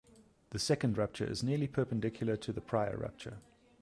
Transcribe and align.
The 0.49 0.57
second 0.57 0.97
rupture 0.97 1.25
is 1.29 1.43
nearly 1.43 1.67
perpendicular 1.67 2.35
to 2.35 2.51
the 2.51 2.59
prior 2.59 2.97
rupture. 2.97 3.37